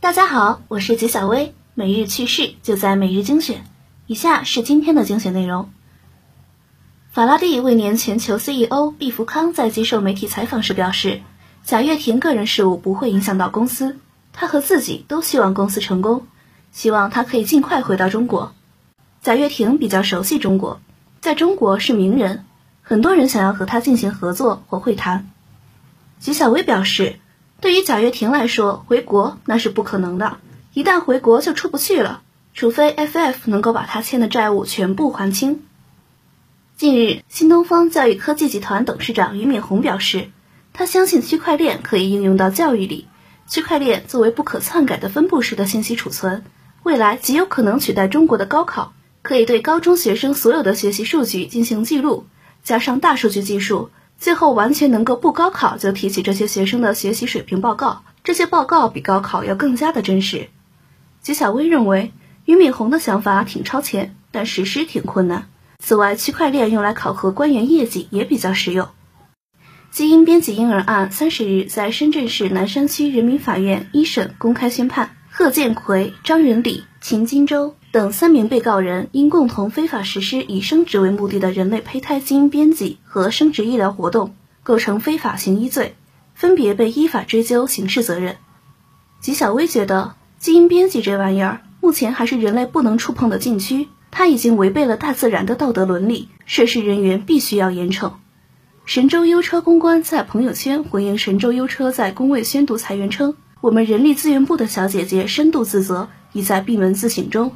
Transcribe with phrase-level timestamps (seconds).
[0.00, 3.64] 大家好，我是吉小薇，每日趣事就在每日精选。
[4.06, 5.70] 以下是今天的精选内容。
[7.10, 11.20] 法拉第未年全球 CEO 毕福康在接受媒体采访时表示，
[11.64, 13.98] 贾跃亭个人事务不会影响到公司，
[14.32, 16.28] 他和自己都希望公司成功，
[16.70, 18.54] 希望他可以尽快回到中国。
[19.20, 20.80] 贾跃亭比较熟悉中国，
[21.20, 22.44] 在中国是名人，
[22.82, 25.28] 很多人想要和他进行合作或会谈。
[26.20, 27.18] 吉小薇表示。
[27.60, 30.38] 对于贾跃亭来说，回国那是不可能的。
[30.74, 32.22] 一旦回国就出不去了，
[32.54, 35.64] 除非 FF 能够把他欠的债务全部还清。
[36.76, 40.30] 近日，新东方教育科技集团董事长俞敏洪表示，
[40.72, 43.08] 他相信区块链可以应用到教育里。
[43.48, 46.44] 区块链作为不可篡改的分布式的信息储存，
[46.84, 52.26] 未来极有可能取代中国的高考，可以对高中学生所有的学习数据进行记录，
[52.62, 53.90] 加上大数据技术。
[54.18, 60.48] 最后完全能够不高考就提起这些学生的学习水平报告，这些报告比高考要更加的真实。
[61.20, 62.12] 吉小薇认为
[62.44, 65.48] 俞敏洪的想法挺超前，但实施挺困难。
[65.78, 68.88] 此外，区块链用来考核官员业绩也比较实用。
[69.92, 77.76] 基因编辑婴儿案三十日在深圳市南山区人民法院一审公开宣判，贺建奎、张仁礼、秦金洲。
[77.90, 85.96] 等三名被告人因共同非法实施以生殖为目的的人类胚胎基因编辑和生殖医疗活动，构成非法行医罪，
[86.34, 88.36] 分别被依法追究刑事责任。
[89.20, 98.12] 吉小薇觉得，基因编辑这玩意儿目前还是人类不能触碰的禁区，它已经违背了大自然的道德伦理，涉事人员必须要严惩。
[98.84, 107.52] 神州优车公关在朋友圈回应神州优车在工位宣读裁员称：“我们人力资源部的小姐姐深度自责，已在闭门自省中。”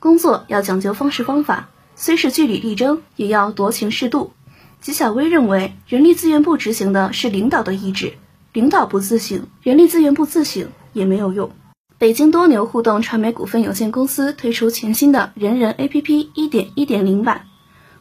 [0.00, 4.32] 工作要讲究方式方法，虽是据理力争，也要酌情适度。
[4.80, 8.14] 吉小薇认为，人力资源部执行的是领导的意志，
[8.54, 11.50] 领导不自省，人力资源部自省也没有用。
[11.98, 17.44] 北京多牛互动传媒股份有限公司推出全新的人人 APP 一点一点零版，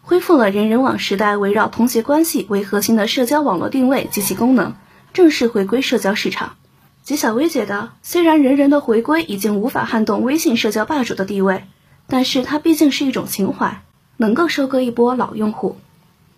[0.01, 4.73] 恢复了人人网时代围绕同学关系为核心的社交网络定位及其功能，
[5.11, 6.55] 正式回归社交市场。
[7.03, 11.65] 吉小薇觉得，虽然人人的回归已经无法撼动微信社交霸主的地位。
[12.09, 13.81] 但是它毕竟是一种情怀，
[14.17, 15.77] 能够收割一波老用户。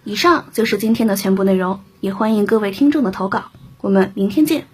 [0.04, 3.46] 以上就是今天的全部内容，也欢迎各位听众的投稿。
[3.80, 4.68] 我们明天见。